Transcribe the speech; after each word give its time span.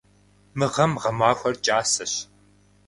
Мы 0.57 0.65
гъэм 0.73 0.91
гъэмахуэр 1.01 1.55
кӏасэщ. 1.65 2.13